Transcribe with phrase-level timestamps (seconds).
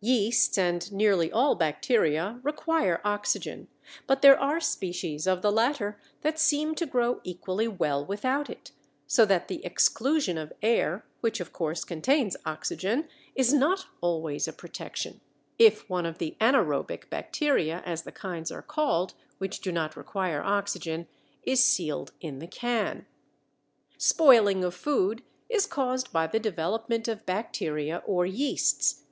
[0.00, 3.66] Yeasts and nearly all bacteria require oxygen,
[4.06, 8.70] but there are species of the latter that seem to grow equally well without it,
[9.08, 14.52] so that the exclusion of air, which, of course, contains oxygen, is not always a
[14.52, 15.20] protection,
[15.58, 20.44] if one of the anaerobic bacteria, as the kinds are called which do not require
[20.44, 21.08] oxygen,
[21.42, 23.04] is sealed in the can.
[23.98, 29.02] Spoiling of food is caused by the development of bacteria or yeasts.